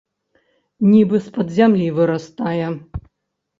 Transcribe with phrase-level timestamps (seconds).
[0.93, 2.67] Нібы з-пад зямлі вырастае.